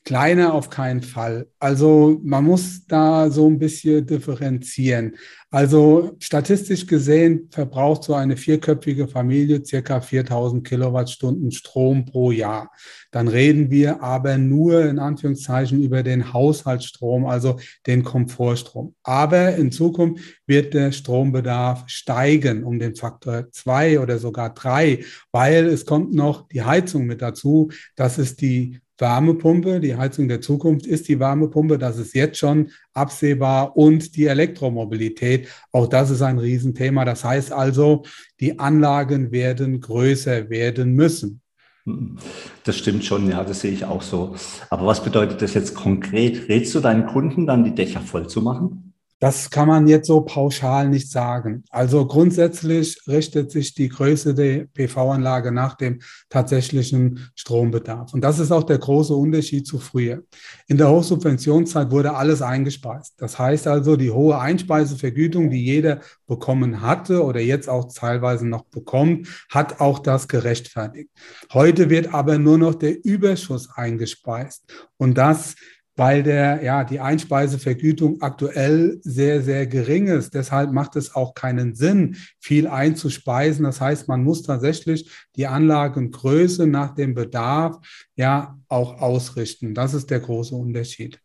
Kleiner 0.06 0.54
auf 0.54 0.70
keinen 0.70 1.02
Fall. 1.02 1.48
Also 1.60 2.20
man 2.24 2.44
muss 2.44 2.86
da 2.88 3.30
so 3.30 3.48
ein 3.50 3.58
bisschen 3.58 4.06
differenzieren. 4.06 5.16
Also 5.50 6.18
statistisch 6.20 6.88
gesehen 6.88 7.48
verbraucht 7.52 8.04
so 8.04 8.14
eine 8.14 8.36
vierköpfige 8.36 9.08
Familie 9.08 9.64
circa 9.64 10.02
4000 10.02 10.68
Kilowattstunden 10.68 11.52
Strom 11.52 12.06
pro 12.06 12.32
Jahr. 12.32 12.70
Dann 13.12 13.30
reden 13.30 13.72
wir 13.72 14.04
aber 14.04 14.38
nur 14.38 14.84
in 14.84 15.00
Anführungszeichen 15.00 15.82
über 15.82 16.04
den 16.04 16.34
Haushaltsstrom, 16.34 17.26
also 17.26 17.58
den 17.88 18.04
Komfortstrom. 18.04 18.96
Aber 19.04 19.56
in 19.56 19.72
Zukunft 19.72 20.22
wird 20.46 20.74
der 20.74 20.92
Strombedarf 20.92 21.84
steigen 21.88 22.66
um 22.66 22.78
den 22.78 22.96
Faktor 22.96 23.50
zwei 23.52 24.02
oder 24.02 24.18
sogar 24.18 24.54
drei, 24.54 25.06
weil 25.32 25.68
es 25.68 25.86
kommt 25.86 26.14
noch 26.14 26.50
die 26.50 26.64
Heizung 26.64 27.06
mit 27.06 27.22
dazu. 27.22 27.70
Das 27.96 28.18
ist 28.18 28.42
die 28.42 28.80
Wärmepumpe, 28.98 29.80
die 29.80 29.96
Heizung 29.96 30.28
der 30.28 30.42
Zukunft 30.42 30.86
ist 30.86 31.08
die 31.08 31.20
Wärmepumpe, 31.20 31.78
das 31.78 31.98
ist 31.98 32.14
jetzt 32.14 32.38
schon 32.38 32.70
absehbar 32.94 33.76
und 33.76 34.16
die 34.16 34.26
Elektromobilität, 34.26 35.48
auch 35.72 35.88
das 35.88 36.10
ist 36.10 36.22
ein 36.22 36.38
Riesenthema. 36.38 37.04
Das 37.06 37.24
heißt 37.24 37.52
also, 37.52 38.04
die 38.40 38.60
Anlagen 38.60 39.32
werden 39.32 39.80
größer 39.82 40.50
werden 40.50 40.94
müssen. 40.94 41.42
Das 42.64 42.78
stimmt 42.78 43.04
schon, 43.04 43.30
ja, 43.30 43.44
das 43.44 43.60
sehe 43.62 43.72
ich 43.72 43.84
auch 43.84 44.02
so. 44.02 44.36
Aber 44.70 44.86
was 44.86 45.04
bedeutet 45.04 45.42
das 45.42 45.54
jetzt 45.54 45.76
konkret? 45.76 46.48
Rätst 46.48 46.74
du 46.76 46.80
deinen 46.80 47.08
Kunden 47.08 47.46
dann, 47.46 47.66
die 47.66 47.76
Dächer 47.76 48.00
voll 48.00 48.28
zu 48.28 48.42
machen? 48.42 48.93
Das 49.24 49.50
kann 49.50 49.70
man 49.70 49.88
jetzt 49.88 50.08
so 50.08 50.20
pauschal 50.20 50.90
nicht 50.90 51.10
sagen. 51.10 51.64
Also 51.70 52.06
grundsätzlich 52.06 53.00
richtet 53.08 53.52
sich 53.52 53.74
die 53.74 53.88
Größe 53.88 54.34
der 54.34 54.66
PV-Anlage 54.66 55.54
nach 55.54 55.76
dem 55.76 56.02
tatsächlichen 56.28 57.32
Strombedarf. 57.34 58.14
Und 58.14 58.20
das 58.20 58.40
ist 58.40 58.52
auch 58.52 58.64
der 58.64 58.80
große 58.80 59.16
Unterschied 59.16 59.66
zu 59.66 59.80
früher. 59.80 60.24
In 60.68 60.78
der 60.78 60.90
Hochsubventionszeit 60.90 61.90
wurde 61.90 62.16
alles 62.16 62.42
eingespeist. 62.42 63.14
Das 63.16 63.40
heißt 63.40 63.66
also, 63.66 63.96
die 63.96 64.12
hohe 64.12 64.38
Einspeisevergütung, 64.38 65.50
die 65.50 65.64
jeder 65.64 66.02
bekommen 66.28 66.82
hatte 66.82 67.24
oder 67.24 67.40
jetzt 67.40 67.70
auch 67.70 67.94
teilweise 67.94 68.46
noch 68.46 68.66
bekommt, 68.66 69.30
hat 69.50 69.80
auch 69.80 70.00
das 70.00 70.28
gerechtfertigt. 70.28 71.12
Heute 71.54 71.90
wird 71.90 72.14
aber 72.14 72.40
nur 72.40 72.58
noch 72.58 72.76
der 72.76 73.06
Überschuss 73.06 73.70
eingespeist. 73.74 74.66
Und 74.98 75.18
das 75.18 75.56
weil 75.96 76.24
der, 76.24 76.64
ja, 76.64 76.84
die 76.84 77.00
Einspeisevergütung 77.00 78.22
aktuell 78.22 79.00
sehr, 79.04 79.42
sehr 79.42 79.68
gering 79.68 80.08
ist. 80.08 80.34
Deshalb 80.34 80.72
macht 80.72 80.96
es 80.96 81.16
auch 81.16 81.34
keinen 81.34 81.76
Sinn, 81.76 82.18
viel 82.40 82.68
einzuspeisen. 82.68 83.64
Das 83.64 83.80
heißt, 83.80 84.08
man 84.08 84.24
muss 84.24 84.44
tatsächlich 84.44 85.10
die 85.36 85.48
Anlagengröße 85.48 86.66
nach 86.66 86.96
dem 86.96 87.14
Bedarf 87.14 87.78
ja 88.16 88.58
auch 88.68 89.02
ausrichten. 89.02 89.74
Das 89.76 89.94
ist 89.94 90.10
der 90.10 90.20
große 90.20 90.56
Unterschied. 90.56 91.20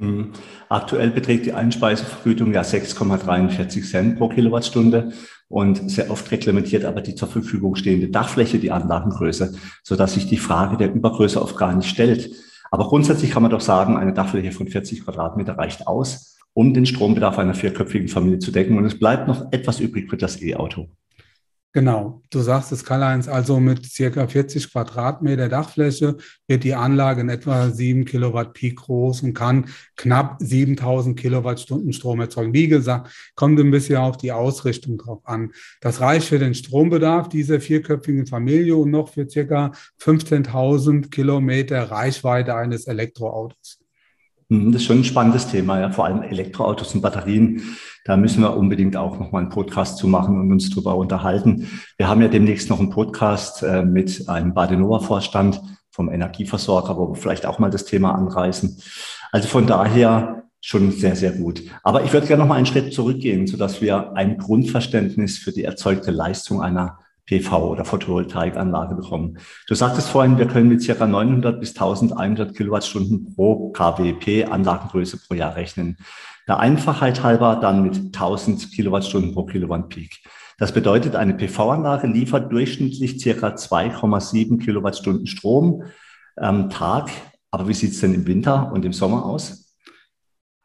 Mhm. 0.00 0.32
Aktuell 0.68 1.10
beträgt 1.10 1.46
die 1.46 1.52
Einspeisevergütung 1.52 2.52
ja 2.52 2.62
6,43 2.62 3.88
Cent 3.88 4.18
pro 4.18 4.28
Kilowattstunde 4.28 5.12
und 5.48 5.90
sehr 5.90 6.10
oft 6.10 6.30
reglementiert 6.30 6.84
aber 6.84 7.02
die 7.02 7.14
zur 7.14 7.28
Verfügung 7.28 7.74
stehende 7.74 8.08
Dachfläche 8.08 8.58
die 8.58 8.70
Anlagengröße, 8.70 9.54
sodass 9.82 10.14
sich 10.14 10.26
die 10.26 10.38
Frage 10.38 10.76
der 10.76 10.94
Übergröße 10.94 11.40
oft 11.40 11.56
gar 11.56 11.74
nicht 11.74 11.88
stellt. 11.88 12.30
Aber 12.70 12.88
grundsätzlich 12.88 13.32
kann 13.32 13.42
man 13.42 13.50
doch 13.50 13.60
sagen, 13.60 13.96
eine 13.96 14.12
Dachfläche 14.12 14.52
von 14.52 14.68
40 14.68 15.04
Quadratmeter 15.04 15.58
reicht 15.58 15.86
aus, 15.86 16.38
um 16.52 16.72
den 16.72 16.86
Strombedarf 16.86 17.38
einer 17.38 17.54
vierköpfigen 17.54 18.08
Familie 18.08 18.38
zu 18.38 18.52
decken. 18.52 18.78
Und 18.78 18.84
es 18.84 18.98
bleibt 18.98 19.28
noch 19.28 19.52
etwas 19.52 19.80
übrig 19.80 20.08
für 20.08 20.16
das 20.16 20.40
E-Auto. 20.40 20.88
Genau, 21.72 22.20
du 22.30 22.40
sagst 22.40 22.72
es, 22.72 22.84
Karl-Heinz, 22.84 23.28
also 23.28 23.60
mit 23.60 23.86
circa 23.86 24.26
40 24.26 24.72
Quadratmeter 24.72 25.48
Dachfläche 25.48 26.16
wird 26.48 26.64
die 26.64 26.74
Anlage 26.74 27.20
in 27.20 27.28
etwa 27.28 27.70
7 27.70 28.04
Kilowatt 28.04 28.54
Peak 28.54 28.74
groß 28.74 29.22
und 29.22 29.34
kann 29.34 29.66
knapp 29.94 30.38
7000 30.40 31.16
Kilowattstunden 31.16 31.92
Strom 31.92 32.20
erzeugen. 32.20 32.52
Wie 32.54 32.66
gesagt, 32.66 33.32
kommt 33.36 33.60
ein 33.60 33.70
bisschen 33.70 33.98
auf 33.98 34.16
die 34.16 34.32
Ausrichtung 34.32 34.98
drauf 34.98 35.20
an. 35.24 35.52
Das 35.80 36.00
reicht 36.00 36.26
für 36.26 36.40
den 36.40 36.54
Strombedarf 36.54 37.28
dieser 37.28 37.60
vierköpfigen 37.60 38.26
Familie 38.26 38.74
und 38.74 38.90
noch 38.90 39.10
für 39.12 39.30
circa 39.30 39.70
15.000 40.00 41.10
Kilometer 41.10 41.88
Reichweite 41.88 42.56
eines 42.56 42.88
Elektroautos. 42.88 43.79
Hm, 44.50 44.72
das 44.72 44.82
ist 44.82 44.88
schon 44.88 44.98
ein 44.98 45.04
spannendes 45.04 45.46
Thema, 45.46 45.80
ja, 45.80 45.90
vor 45.90 46.04
allem 46.04 46.22
Elektroautos 46.22 46.94
und 46.94 47.00
Batterien. 47.00 47.62
Da 48.04 48.16
müssen 48.16 48.42
wir 48.42 48.56
unbedingt 48.56 48.96
auch 48.96 49.18
nochmal 49.18 49.42
einen 49.42 49.50
Podcast 49.50 49.98
zu 49.98 50.08
machen 50.08 50.40
und 50.40 50.50
uns 50.50 50.70
darüber 50.70 50.96
unterhalten. 50.96 51.68
Wir 51.96 52.08
haben 52.08 52.20
ja 52.20 52.28
demnächst 52.28 52.68
noch 52.68 52.80
einen 52.80 52.90
Podcast 52.90 53.62
äh, 53.62 53.84
mit 53.84 54.28
einem 54.28 54.52
Badenova-Vorstand 54.52 55.60
vom 55.90 56.10
Energieversorger, 56.10 56.96
wo 56.96 57.10
wir 57.10 57.14
vielleicht 57.14 57.46
auch 57.46 57.58
mal 57.58 57.70
das 57.70 57.84
Thema 57.84 58.14
anreißen. 58.14 58.80
Also 59.30 59.48
von 59.48 59.66
daher 59.66 60.44
schon 60.60 60.90
sehr, 60.90 61.14
sehr 61.14 61.32
gut. 61.32 61.62
Aber 61.82 62.04
ich 62.04 62.12
würde 62.12 62.26
gerne 62.26 62.42
noch 62.42 62.48
mal 62.48 62.56
einen 62.56 62.66
Schritt 62.66 62.92
zurückgehen, 62.92 63.46
sodass 63.46 63.80
wir 63.80 64.12
ein 64.14 64.38
Grundverständnis 64.38 65.38
für 65.38 65.52
die 65.52 65.64
erzeugte 65.64 66.10
Leistung 66.10 66.60
einer 66.60 66.98
PV- 67.30 67.70
oder 67.70 67.84
Photovoltaikanlage 67.84 68.96
bekommen. 68.96 69.38
Du 69.68 69.74
sagtest 69.74 70.08
vorhin, 70.08 70.36
wir 70.36 70.46
können 70.46 70.68
mit 70.68 70.82
circa 70.82 71.06
900 71.06 71.60
bis 71.60 71.70
1100 71.70 72.56
Kilowattstunden 72.56 73.34
pro 73.34 73.70
kWp 73.70 74.50
Anlagengröße 74.50 75.18
pro 75.26 75.34
Jahr 75.34 75.54
rechnen. 75.54 75.96
Der 76.48 76.58
Einfachheit 76.58 77.22
halber 77.22 77.56
dann 77.62 77.84
mit 77.84 77.96
1000 77.96 78.72
Kilowattstunden 78.72 79.32
pro 79.32 79.44
Kilowatt 79.44 79.88
Peak. 79.88 80.18
Das 80.58 80.72
bedeutet, 80.72 81.14
eine 81.14 81.34
PV-Anlage 81.34 82.08
liefert 82.08 82.52
durchschnittlich 82.52 83.20
circa 83.20 83.54
2,7 83.54 84.58
Kilowattstunden 84.58 85.26
Strom 85.26 85.84
am 86.36 86.68
Tag. 86.68 87.08
Aber 87.52 87.68
wie 87.68 87.74
sieht 87.74 87.92
es 87.92 88.00
denn 88.00 88.14
im 88.14 88.26
Winter 88.26 88.72
und 88.72 88.84
im 88.84 88.92
Sommer 88.92 89.24
aus? 89.24 89.69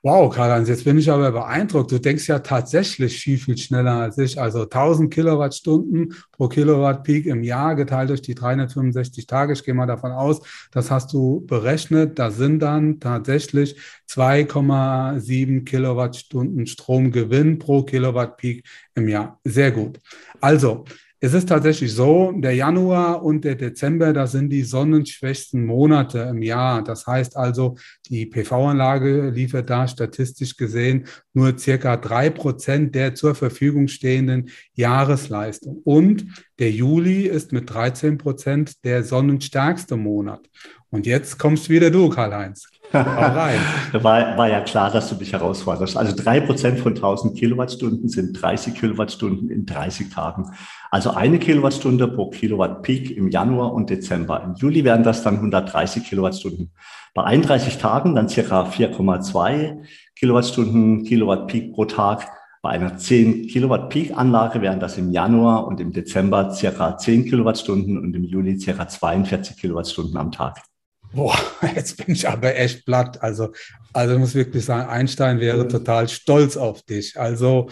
Wow, 0.06 0.30
Karl-Heinz, 0.30 0.70
jetzt 0.70 0.84
bin 0.84 1.00
ich 1.00 1.10
aber 1.10 1.32
beeindruckt. 1.32 1.92
Du 1.92 1.98
denkst 1.98 2.28
ja 2.28 2.38
tatsächlich 2.38 3.18
viel, 3.18 3.40
viel 3.40 3.58
schneller 3.58 4.02
als 4.02 4.20
ich. 4.20 4.40
Also 4.40 4.62
1000 4.62 5.12
Kilowattstunden 5.12 6.14
pro 6.32 6.48
Kilowatt 6.48 7.04
Peak 7.04 7.26
im 7.26 7.44
Jahr 7.44 7.74
geteilt 7.74 8.12
durch 8.12 8.22
die 8.22 8.36
365 8.36 9.26
Tage. 9.26 9.54
Ich 9.54 9.64
gehe 9.64 9.74
mal 9.74 9.88
davon 9.88 10.12
aus, 10.12 10.42
das 10.72 10.92
hast 10.92 11.12
du 11.12 11.44
berechnet. 11.48 12.20
Da 12.20 12.30
sind 12.30 12.60
dann 12.60 13.00
tatsächlich 13.00 13.78
2,7 14.08 15.66
Kilowattstunden 15.66 16.68
Stromgewinn 16.68 17.58
pro 17.58 17.82
Kilowatt 17.82 18.38
Peak 18.38 18.64
im 18.94 19.08
Jahr. 19.08 19.40
Sehr 19.44 19.72
gut. 19.72 20.00
Also, 20.40 20.86
es 21.20 21.34
ist 21.34 21.50
tatsächlich 21.50 21.94
so, 21.94 22.34
der 22.34 22.54
Januar 22.54 23.24
und 23.24 23.46
der 23.46 23.56
Dezember, 23.56 24.14
das 24.14 24.34
sind 24.34 24.50
die 24.50 24.64
sonnenschwächsten 24.64 25.66
Monate 25.66 26.20
im 26.20 26.42
Jahr. 26.42 26.84
Das 26.84 27.08
heißt 27.08 27.38
also, 27.38 27.78
die 28.10 28.26
PV-Anlage 28.26 29.30
liefert 29.30 29.70
da 29.70 29.88
statistisch 29.88 30.58
gesehen 30.58 31.06
nur 31.34 31.58
circa 31.58 31.98
drei 31.98 32.30
Prozent 32.30 32.96
der 32.96 33.16
zur 33.16 33.34
Verfügung 33.34 33.88
stehenden 33.88 34.50
Jahresleistung. 34.74 35.82
Und 35.84 36.26
der 36.60 36.72
Juli 36.72 37.28
ist 37.28 37.52
mit 37.52 37.70
13 37.70 38.18
Prozent 38.18 38.84
der 38.84 39.04
sonnenstärkste 39.04 39.98
Monat. 39.98 40.50
Und 40.90 41.06
jetzt 41.06 41.40
kommst 41.40 41.70
wieder 41.70 41.92
du, 41.92 42.10
Karl-Heinz. 42.10 42.68
war, 42.94 44.38
war 44.38 44.50
ja 44.50 44.62
klar, 44.62 44.92
dass 44.92 45.10
du 45.10 45.16
mich 45.16 45.34
herausforderst. 45.34 45.98
Also 45.98 46.16
drei 46.16 46.40
Prozent 46.40 46.80
von 46.80 46.94
1000 46.94 47.38
Kilowattstunden 47.38 48.10
sind 48.10 48.42
30 48.42 48.76
Kilowattstunden 48.76 49.50
in 49.50 49.66
30 49.66 50.10
Tagen. 50.10 50.52
Also 50.92 51.12
eine 51.12 51.40
Kilowattstunde 51.40 52.08
pro 52.08 52.30
Kilowatt 52.30 52.82
Peak 52.82 53.16
im 53.16 53.30
Januar 53.30 53.74
und 53.74 53.90
Dezember. 53.90 54.42
Im 54.44 54.56
Juli 54.56 54.84
wären 54.84 55.04
das 55.04 55.24
dann 55.24 55.36
130 55.36 56.04
Kilowattstunden. 56.04 56.72
Bei 57.14 57.24
31 57.24 57.78
Tagen 57.78 58.16
dann 58.16 58.30
circa 58.30 58.64
4,2 58.64 59.84
Kilowattstunden 60.16 61.04
Kilowatt 61.04 61.48
Peak 61.48 61.74
pro 61.74 61.86
Tag. 61.86 62.28
Bei 62.62 62.72
einer 62.72 62.98
10 62.98 63.48
Kilowatt 63.48 63.90
Peak 63.90 64.18
Anlage 64.18 64.62
wären 64.62 64.80
das 64.80 64.98
im 64.98 65.12
Januar 65.12 65.68
und 65.68 65.80
im 65.80 65.92
Dezember 65.92 66.52
circa 66.52 66.98
10 66.98 67.26
Kilowattstunden 67.26 67.98
und 67.98 68.16
im 68.16 68.24
Juli 68.24 68.60
circa 68.60 68.88
42 68.88 69.58
Kilowattstunden 69.58 70.18
am 70.18 70.32
Tag. 70.32 70.62
Boah, 71.16 71.38
jetzt 71.76 71.98
bin 71.98 72.14
ich 72.14 72.28
aber 72.28 72.56
echt 72.56 72.86
platt. 72.86 73.24
Also, 73.24 73.54
also 73.94 74.14
ich 74.14 74.20
muss 74.20 74.36
wirklich 74.36 74.66
sagen, 74.66 74.90
Einstein 74.90 75.40
wäre 75.40 75.68
total 75.68 76.10
stolz 76.10 76.58
auf 76.58 76.82
dich. 76.84 77.18
Also, 77.18 77.70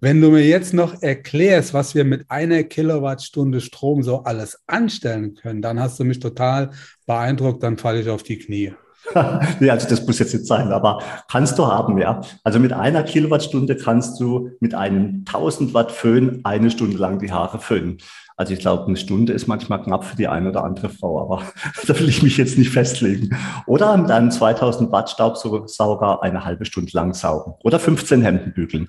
wenn 0.00 0.20
du 0.20 0.30
mir 0.30 0.46
jetzt 0.46 0.74
noch 0.74 1.02
erklärst, 1.02 1.74
was 1.74 1.94
wir 1.94 2.04
mit 2.04 2.30
einer 2.30 2.62
Kilowattstunde 2.62 3.60
Strom 3.60 4.02
so 4.02 4.22
alles 4.22 4.62
anstellen 4.66 5.34
können, 5.34 5.60
dann 5.60 5.80
hast 5.80 5.98
du 5.98 6.04
mich 6.04 6.20
total 6.20 6.70
beeindruckt, 7.06 7.62
dann 7.62 7.78
falle 7.78 8.00
ich 8.00 8.08
auf 8.08 8.22
die 8.22 8.38
Knie. 8.38 8.74
nee, 9.60 9.70
also 9.70 9.88
das 9.88 10.06
muss 10.06 10.18
jetzt 10.18 10.32
nicht 10.32 10.46
sein, 10.46 10.72
aber 10.72 11.02
kannst 11.30 11.58
du 11.58 11.66
haben, 11.66 11.98
ja. 11.98 12.20
Also 12.42 12.58
mit 12.58 12.72
einer 12.72 13.02
Kilowattstunde 13.02 13.76
kannst 13.76 14.20
du 14.20 14.50
mit 14.60 14.74
einem 14.74 15.24
1000 15.26 15.74
Watt 15.74 15.92
Föhn 15.92 16.40
eine 16.44 16.70
Stunde 16.70 16.96
lang 16.96 17.18
die 17.18 17.32
Haare 17.32 17.58
föhnen. 17.58 17.98
Also 18.36 18.52
ich 18.52 18.58
glaube, 18.58 18.86
eine 18.86 18.96
Stunde 18.96 19.32
ist 19.32 19.46
manchmal 19.46 19.82
knapp 19.82 20.04
für 20.04 20.16
die 20.16 20.26
eine 20.26 20.48
oder 20.48 20.64
andere 20.64 20.88
Frau, 20.88 21.22
aber 21.22 21.42
da 21.86 21.98
will 21.98 22.08
ich 22.08 22.22
mich 22.22 22.36
jetzt 22.36 22.58
nicht 22.58 22.70
festlegen. 22.70 23.36
Oder 23.66 23.96
mit 23.96 24.10
einem 24.10 24.30
2000 24.30 24.90
Watt 24.90 25.10
Staubsauger 25.10 26.22
eine 26.22 26.44
halbe 26.44 26.64
Stunde 26.64 26.90
lang 26.94 27.14
saugen 27.14 27.54
oder 27.62 27.78
15 27.78 28.22
Hemden 28.22 28.52
bügeln. 28.52 28.88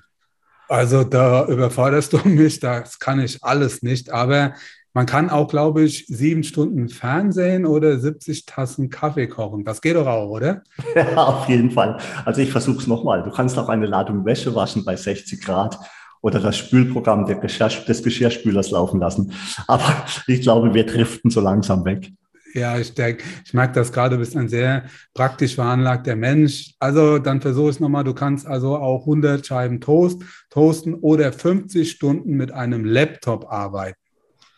Also 0.68 1.04
da 1.04 1.46
überforderst 1.46 2.12
du 2.12 2.18
mich, 2.24 2.58
das 2.58 2.98
kann 2.98 3.20
ich 3.20 3.44
alles 3.44 3.82
nicht, 3.82 4.10
aber 4.10 4.54
man 4.94 5.06
kann 5.06 5.28
auch, 5.28 5.46
glaube 5.46 5.82
ich, 5.82 6.06
sieben 6.06 6.42
Stunden 6.42 6.88
Fernsehen 6.88 7.66
oder 7.66 7.98
70 7.98 8.46
Tassen 8.46 8.88
Kaffee 8.88 9.28
kochen. 9.28 9.62
Das 9.62 9.82
geht 9.82 9.94
doch 9.94 10.06
auch, 10.06 10.30
oder? 10.30 10.62
Ja, 10.94 11.16
auf 11.16 11.48
jeden 11.50 11.70
Fall. 11.70 11.98
Also 12.24 12.40
ich 12.40 12.50
versuche 12.50 12.78
es 12.78 12.86
nochmal. 12.86 13.22
Du 13.22 13.30
kannst 13.30 13.58
auch 13.58 13.68
eine 13.68 13.84
Ladung 13.84 14.24
Wäsche 14.24 14.54
waschen 14.54 14.86
bei 14.86 14.96
60 14.96 15.44
Grad 15.44 15.78
oder 16.26 16.40
das 16.40 16.56
Spülprogramm 16.56 17.24
Geschirr, 17.24 17.68
des 17.68 18.02
Geschirrspülers 18.02 18.72
laufen 18.72 18.98
lassen. 18.98 19.32
Aber 19.68 19.84
ich 20.26 20.40
glaube, 20.40 20.74
wir 20.74 20.84
driften 20.84 21.30
so 21.30 21.40
langsam 21.40 21.84
weg. 21.84 22.10
Ja, 22.52 22.76
ich 22.78 22.94
denke, 22.94 23.22
ich 23.44 23.54
merke 23.54 23.74
das 23.74 23.92
gerade, 23.92 24.16
du 24.16 24.20
bist 24.20 24.36
ein 24.36 24.48
sehr 24.48 24.86
praktisch 25.14 25.54
veranlagter 25.54 26.16
Mensch. 26.16 26.74
Also 26.80 27.18
dann 27.18 27.40
versuche 27.40 27.68
ich 27.68 27.76
es 27.76 27.80
nochmal, 27.80 28.02
du 28.02 28.14
kannst 28.14 28.44
also 28.44 28.76
auch 28.76 29.02
100 29.02 29.46
Scheiben 29.46 29.80
Toast 29.80 30.20
toasten 30.50 30.94
oder 30.94 31.32
50 31.32 31.88
Stunden 31.88 32.32
mit 32.32 32.50
einem 32.50 32.84
Laptop 32.84 33.52
arbeiten. 33.52 33.98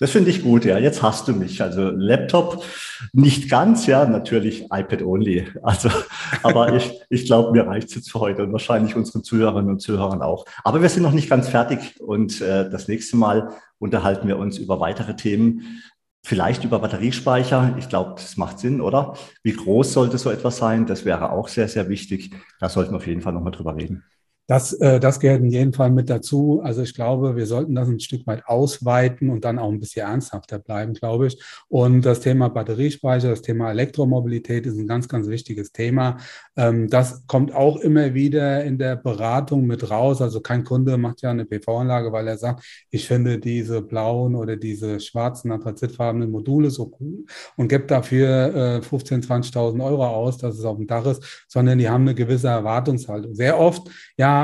Das 0.00 0.12
finde 0.12 0.30
ich 0.30 0.42
gut, 0.42 0.64
ja. 0.64 0.78
Jetzt 0.78 1.02
hast 1.02 1.26
du 1.26 1.32
mich. 1.32 1.60
Also 1.60 1.90
Laptop 1.90 2.64
nicht 3.12 3.50
ganz, 3.50 3.86
ja, 3.86 4.04
natürlich 4.06 4.64
iPad 4.70 5.02
only. 5.02 5.48
Also, 5.62 5.90
aber 6.42 6.74
ich, 6.74 6.92
ich 7.08 7.26
glaube, 7.26 7.52
mir 7.52 7.66
reicht 7.66 7.88
es 7.88 7.96
jetzt 7.96 8.12
für 8.12 8.20
heute 8.20 8.44
und 8.44 8.52
wahrscheinlich 8.52 8.94
unseren 8.94 9.24
Zuhörerinnen 9.24 9.70
und 9.70 9.80
Zuhörern 9.80 10.22
auch. 10.22 10.44
Aber 10.62 10.82
wir 10.82 10.88
sind 10.88 11.02
noch 11.02 11.12
nicht 11.12 11.28
ganz 11.28 11.48
fertig 11.48 12.00
und 12.00 12.40
äh, 12.40 12.70
das 12.70 12.86
nächste 12.86 13.16
Mal 13.16 13.50
unterhalten 13.78 14.28
wir 14.28 14.38
uns 14.38 14.58
über 14.58 14.78
weitere 14.78 15.16
Themen. 15.16 15.82
Vielleicht 16.24 16.62
über 16.64 16.78
Batteriespeicher. 16.78 17.76
Ich 17.78 17.88
glaube, 17.88 18.12
das 18.16 18.36
macht 18.36 18.58
Sinn, 18.58 18.80
oder? 18.80 19.14
Wie 19.42 19.52
groß 19.52 19.92
sollte 19.92 20.18
so 20.18 20.30
etwas 20.30 20.58
sein? 20.58 20.86
Das 20.86 21.04
wäre 21.04 21.32
auch 21.32 21.48
sehr, 21.48 21.68
sehr 21.68 21.88
wichtig. 21.88 22.34
Da 22.60 22.68
sollten 22.68 22.92
wir 22.92 22.98
auf 22.98 23.06
jeden 23.06 23.22
Fall 23.22 23.32
nochmal 23.32 23.52
drüber 23.52 23.76
reden. 23.76 24.04
Das, 24.48 24.72
äh, 24.72 24.98
das 24.98 25.20
gehört 25.20 25.42
in 25.42 25.50
jedem 25.50 25.74
Fall 25.74 25.90
mit 25.90 26.08
dazu. 26.08 26.62
Also 26.64 26.80
ich 26.80 26.94
glaube, 26.94 27.36
wir 27.36 27.44
sollten 27.44 27.74
das 27.74 27.86
ein 27.86 28.00
Stück 28.00 28.26
weit 28.26 28.46
ausweiten 28.46 29.28
und 29.28 29.44
dann 29.44 29.58
auch 29.58 29.70
ein 29.70 29.78
bisschen 29.78 30.06
ernsthafter 30.06 30.58
bleiben, 30.58 30.94
glaube 30.94 31.26
ich. 31.26 31.38
Und 31.68 32.00
das 32.06 32.20
Thema 32.20 32.48
Batteriespeicher, 32.48 33.28
das 33.28 33.42
Thema 33.42 33.70
Elektromobilität 33.70 34.64
ist 34.64 34.78
ein 34.78 34.86
ganz, 34.86 35.06
ganz 35.06 35.28
wichtiges 35.28 35.70
Thema. 35.70 36.16
Ähm, 36.56 36.88
das 36.88 37.26
kommt 37.26 37.54
auch 37.54 37.76
immer 37.76 38.14
wieder 38.14 38.64
in 38.64 38.78
der 38.78 38.96
Beratung 38.96 39.66
mit 39.66 39.90
raus. 39.90 40.22
Also 40.22 40.40
kein 40.40 40.64
Kunde 40.64 40.96
macht 40.96 41.20
ja 41.20 41.30
eine 41.30 41.44
PV-Anlage, 41.44 42.10
weil 42.10 42.26
er 42.26 42.38
sagt, 42.38 42.64
ich 42.90 43.06
finde 43.06 43.38
diese 43.38 43.82
blauen 43.82 44.34
oder 44.34 44.56
diese 44.56 44.98
schwarzen 44.98 45.52
anthrazitfarbenen 45.52 46.30
Module 46.30 46.70
so 46.70 46.90
cool 46.98 47.26
und 47.58 47.68
gibt 47.68 47.90
dafür 47.90 48.54
äh, 48.54 48.78
15.000, 48.78 49.26
20.000 49.52 49.84
Euro 49.84 50.06
aus, 50.06 50.38
dass 50.38 50.58
es 50.58 50.64
auf 50.64 50.78
dem 50.78 50.86
Dach 50.86 51.04
ist, 51.04 51.44
sondern 51.48 51.78
die 51.78 51.90
haben 51.90 52.04
eine 52.04 52.14
gewisse 52.14 52.48
Erwartungshaltung. 52.48 53.34
Sehr 53.34 53.60
oft, 53.60 53.90
ja, 54.16 54.37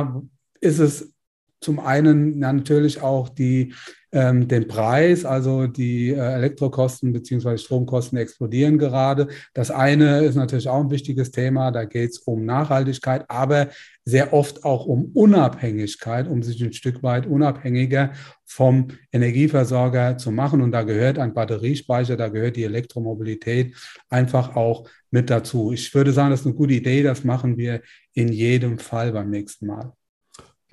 ist 0.60 0.78
es 0.78 1.14
zum 1.60 1.80
einen 1.80 2.38
natürlich 2.38 3.00
auch 3.00 3.28
die, 3.28 3.74
ähm, 4.14 4.46
den 4.46 4.68
Preis, 4.68 5.24
also 5.24 5.66
die 5.66 6.10
äh, 6.10 6.18
Elektrokosten 6.18 7.12
bzw. 7.12 7.58
Stromkosten 7.58 8.16
explodieren 8.16 8.78
gerade. 8.78 9.26
Das 9.52 9.72
eine 9.72 10.24
ist 10.24 10.36
natürlich 10.36 10.68
auch 10.68 10.80
ein 10.80 10.90
wichtiges 10.90 11.32
Thema, 11.32 11.72
da 11.72 11.84
geht 11.84 12.10
es 12.10 12.18
um 12.20 12.44
Nachhaltigkeit, 12.44 13.24
aber 13.28 13.68
sehr 14.04 14.32
oft 14.32 14.64
auch 14.64 14.86
um 14.86 15.10
Unabhängigkeit, 15.14 16.28
um 16.28 16.42
sich 16.42 16.62
ein 16.62 16.72
Stück 16.72 17.02
weit 17.02 17.26
unabhängiger 17.26 18.12
vom 18.44 18.88
Energieversorger 19.12 20.16
zu 20.16 20.30
machen. 20.30 20.60
Und 20.60 20.70
da 20.72 20.82
gehört 20.82 21.18
ein 21.18 21.34
Batteriespeicher, 21.34 22.16
da 22.16 22.28
gehört 22.28 22.56
die 22.56 22.64
Elektromobilität 22.64 23.74
einfach 24.10 24.54
auch 24.54 24.88
mit 25.10 25.28
dazu. 25.28 25.72
Ich 25.72 25.92
würde 25.92 26.12
sagen, 26.12 26.30
das 26.30 26.40
ist 26.40 26.46
eine 26.46 26.54
gute 26.54 26.74
Idee, 26.74 27.02
das 27.02 27.24
machen 27.24 27.56
wir 27.56 27.80
in 28.12 28.28
jedem 28.28 28.78
Fall 28.78 29.10
beim 29.12 29.30
nächsten 29.30 29.66
Mal. 29.66 29.92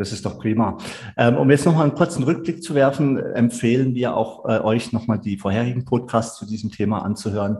Das 0.01 0.12
ist 0.12 0.25
doch 0.25 0.39
prima. 0.39 0.79
Ähm, 1.15 1.38
um 1.38 1.51
jetzt 1.51 1.63
nochmal 1.63 1.84
einen 1.84 1.93
kurzen 1.93 2.24
Rückblick 2.24 2.63
zu 2.63 2.74
werfen, 2.74 3.20
empfehlen 3.20 3.93
wir 3.93 4.17
auch 4.17 4.46
äh, 4.46 4.60
euch 4.60 4.91
nochmal 4.93 5.20
die 5.20 5.38
vorherigen 5.38 5.86
Podcasts 5.86 6.39
zu 6.39 6.48
diesem 6.48 6.72
Thema 6.72 7.05
anzuhören. 7.05 7.60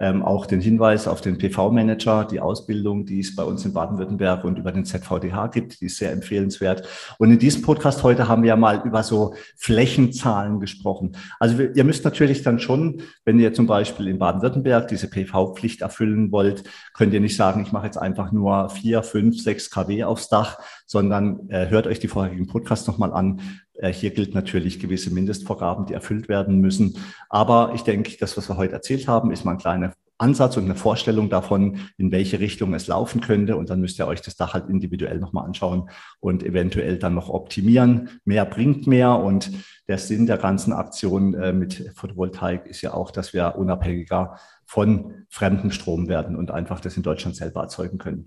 Ähm, 0.00 0.22
auch 0.22 0.46
den 0.46 0.60
Hinweis 0.60 1.06
auf 1.06 1.20
den 1.20 1.38
PV-Manager, 1.38 2.24
die 2.24 2.40
Ausbildung, 2.40 3.06
die 3.06 3.20
es 3.20 3.36
bei 3.36 3.44
uns 3.44 3.64
in 3.64 3.72
Baden-Württemberg 3.72 4.42
und 4.42 4.58
über 4.58 4.72
den 4.72 4.84
ZVDH 4.84 5.46
gibt, 5.48 5.80
die 5.80 5.86
ist 5.86 5.98
sehr 5.98 6.10
empfehlenswert. 6.10 6.88
Und 7.18 7.30
in 7.30 7.38
diesem 7.38 7.62
Podcast 7.62 8.02
heute 8.02 8.26
haben 8.26 8.42
wir 8.42 8.48
ja 8.48 8.56
mal 8.56 8.82
über 8.84 9.04
so 9.04 9.34
Flächenzahlen 9.56 10.58
gesprochen. 10.58 11.12
Also 11.38 11.56
wir, 11.56 11.76
ihr 11.76 11.84
müsst 11.84 12.04
natürlich 12.04 12.42
dann 12.42 12.58
schon, 12.58 13.02
wenn 13.24 13.38
ihr 13.38 13.52
zum 13.52 13.68
Beispiel 13.68 14.08
in 14.08 14.18
Baden-Württemberg 14.18 14.88
diese 14.88 15.08
PV-Pflicht 15.08 15.82
erfüllen 15.82 16.32
wollt, 16.32 16.64
könnt 16.94 17.14
ihr 17.14 17.20
nicht 17.20 17.36
sagen, 17.36 17.62
ich 17.62 17.70
mache 17.70 17.86
jetzt 17.86 17.98
einfach 17.98 18.32
nur 18.32 18.70
vier, 18.70 19.04
fünf, 19.04 19.40
sechs 19.40 19.70
kW 19.70 20.02
aufs 20.02 20.28
Dach, 20.28 20.58
sondern 20.92 21.48
äh, 21.48 21.70
hört 21.70 21.86
euch 21.86 22.00
die 22.00 22.08
vorherigen 22.08 22.46
Podcasts 22.46 22.86
nochmal 22.86 23.14
an. 23.14 23.40
Äh, 23.72 23.94
hier 23.94 24.10
gilt 24.10 24.34
natürlich 24.34 24.78
gewisse 24.78 25.10
Mindestvorgaben, 25.10 25.86
die 25.86 25.94
erfüllt 25.94 26.28
werden 26.28 26.60
müssen. 26.60 26.98
Aber 27.30 27.72
ich 27.74 27.80
denke, 27.80 28.14
das, 28.20 28.36
was 28.36 28.50
wir 28.50 28.58
heute 28.58 28.74
erzählt 28.74 29.08
haben, 29.08 29.30
ist 29.32 29.46
mal 29.46 29.52
ein 29.52 29.58
kleiner 29.58 29.94
Ansatz 30.18 30.58
und 30.58 30.64
eine 30.64 30.74
Vorstellung 30.74 31.30
davon, 31.30 31.78
in 31.96 32.12
welche 32.12 32.40
Richtung 32.40 32.74
es 32.74 32.88
laufen 32.88 33.22
könnte. 33.22 33.56
Und 33.56 33.70
dann 33.70 33.80
müsst 33.80 33.98
ihr 33.98 34.06
euch 34.06 34.20
das 34.20 34.36
Dach 34.36 34.52
halt 34.52 34.68
individuell 34.68 35.18
nochmal 35.18 35.46
anschauen 35.46 35.88
und 36.20 36.42
eventuell 36.42 36.98
dann 36.98 37.14
noch 37.14 37.30
optimieren. 37.30 38.20
Mehr 38.26 38.44
bringt 38.44 38.86
mehr. 38.86 39.16
Und 39.16 39.50
der 39.88 39.96
Sinn 39.96 40.26
der 40.26 40.36
ganzen 40.36 40.74
Aktion 40.74 41.32
äh, 41.32 41.54
mit 41.54 41.90
Photovoltaik 41.94 42.66
ist 42.66 42.82
ja 42.82 42.92
auch, 42.92 43.10
dass 43.10 43.32
wir 43.32 43.56
unabhängiger 43.56 44.36
von 44.72 45.26
fremdem 45.28 45.70
Strom 45.70 46.08
werden 46.08 46.34
und 46.34 46.50
einfach 46.50 46.80
das 46.80 46.96
in 46.96 47.02
Deutschland 47.02 47.36
selber 47.36 47.60
erzeugen 47.60 47.98
können. 47.98 48.26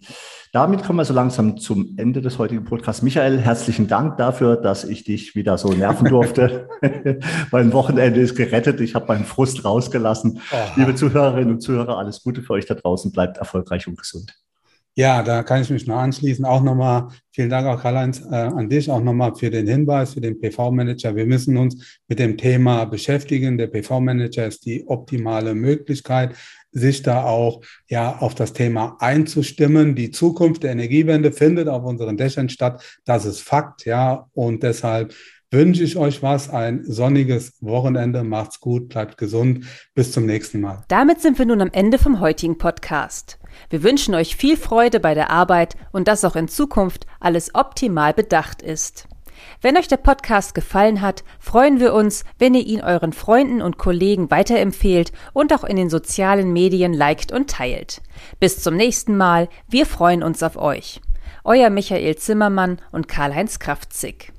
Damit 0.54 0.84
kommen 0.84 1.00
wir 1.00 1.06
so 1.06 1.14
langsam 1.16 1.58
zum 1.58 1.96
Ende 1.98 2.22
des 2.22 2.38
heutigen 2.38 2.66
Podcasts. 2.66 3.02
Michael, 3.02 3.40
herzlichen 3.40 3.88
Dank 3.88 4.18
dafür, 4.18 4.56
dass 4.56 4.84
ich 4.84 5.04
dich 5.04 5.34
wieder 5.34 5.58
so 5.58 5.74
nerven 5.74 6.08
durfte. 6.08 6.70
mein 7.52 7.74
Wochenende 7.74 8.22
ist 8.22 8.36
gerettet. 8.36 8.80
Ich 8.80 8.94
habe 8.94 9.08
meinen 9.08 9.26
Frust 9.26 9.66
rausgelassen. 9.66 10.40
Aha. 10.52 10.72
Liebe 10.76 10.94
Zuhörerinnen 10.94 11.50
und 11.50 11.62
Zuhörer, 11.62 11.98
alles 11.98 12.22
Gute 12.22 12.44
für 12.44 12.54
euch 12.54 12.68
da 12.68 12.76
draußen. 12.76 13.12
Bleibt 13.12 13.38
erfolgreich 13.38 13.88
und 13.88 13.98
gesund. 13.98 14.36
Ja, 14.98 15.24
da 15.24 15.44
kann 15.44 15.62
ich 15.62 15.70
mich 15.70 15.86
nur 15.88 15.98
anschließen. 15.98 16.46
Auch 16.46 16.64
nochmal 16.64 17.10
vielen 17.32 17.50
Dank 17.50 17.68
auch 17.68 17.82
Karl-Heinz 17.82 18.22
äh, 18.32 18.36
an 18.36 18.70
dich, 18.70 18.90
auch 18.90 19.02
nochmal 19.02 19.36
für 19.36 19.50
den 19.50 19.68
Hinweis, 19.68 20.14
für 20.14 20.22
den 20.22 20.40
PV-Manager. 20.40 21.18
Wir 21.18 21.26
müssen 21.26 21.58
uns 21.58 22.00
mit 22.08 22.18
dem 22.18 22.38
Thema 22.38 22.86
beschäftigen. 22.86 23.58
Der 23.58 23.68
PV-Manager 23.68 24.48
ist 24.48 24.66
die 24.66 24.88
optimale 24.88 25.54
Möglichkeit, 25.54 26.36
sich 26.72 27.02
da 27.02 27.26
auch 27.26 27.62
ja 27.90 28.20
auf 28.20 28.36
das 28.36 28.54
Thema 28.54 28.96
einzustimmen. 29.02 29.96
Die 29.96 30.12
Zukunft 30.12 30.64
der 30.64 30.72
Energiewende 30.72 31.34
findet 31.34 31.68
auf 31.68 31.84
unseren 31.84 32.16
Dächern 32.16 32.48
statt. 32.48 32.82
Das 33.04 33.26
ist 33.26 33.42
Fakt, 33.42 33.84
ja. 33.84 34.28
Und 34.32 34.64
deshalb 34.64 35.14
wünsche 35.52 35.84
ich 35.84 35.98
euch 35.98 36.22
was, 36.22 36.50
ein 36.50 36.84
sonniges 36.84 37.54
Wochenende. 37.62 38.24
Macht's 38.24 38.60
gut, 38.60 38.90
bleibt 38.90 39.18
gesund. 39.18 39.66
Bis 39.94 40.12
zum 40.12 40.26
nächsten 40.26 40.62
Mal. 40.62 40.84
Damit 40.88 41.22
sind 41.22 41.40
wir 41.40 41.46
nun 41.46 41.62
am 41.62 41.72
Ende 41.72 41.98
vom 41.98 42.20
heutigen 42.20 42.58
Podcast. 42.58 43.40
Wir 43.70 43.84
wünschen 43.84 44.16
euch 44.16 44.36
viel 44.36 44.58
Freude 44.58 45.00
bei 45.00 45.14
der 45.14 45.32
Arbeit 45.32 45.76
und 45.92 46.08
dass 46.08 46.26
auch 46.26 46.36
in 46.36 46.48
Zukunft 46.48 47.06
alles 47.20 47.56
optimal 47.56 48.14
bedacht 48.14 48.62
ist. 48.62 49.08
Wenn 49.62 49.78
euch 49.78 49.88
der 49.88 49.98
Podcast 49.98 50.56
gefallen 50.56 51.02
hat, 51.02 51.24
freuen 51.40 51.80
wir 51.80 51.94
uns, 51.94 52.24
wenn 52.38 52.54
ihr 52.54 52.66
ihn 52.66 52.82
euren 52.82 53.14
Freunden 53.14 53.62
und 53.62 53.78
Kollegen 53.78 54.32
weiterempfehlt 54.32 55.12
und 55.34 55.54
auch 55.54 55.64
in 55.64 55.76
den 55.76 55.90
sozialen 55.90 56.54
Medien 56.54 56.94
liked 56.94 57.32
und 57.32 57.50
teilt. 57.50 58.02
Bis 58.40 58.62
zum 58.62 58.76
nächsten 58.76 59.18
Mal, 59.18 59.50
wir 59.68 59.86
freuen 59.86 60.24
uns 60.24 60.44
auf 60.44 60.58
euch. 60.58 61.02
Euer 61.44 61.70
Michael 61.70 62.16
Zimmermann 62.16 62.80
und 62.92 63.08
Karl-Heinz 63.08 63.60
Kraftzig. 63.60 64.35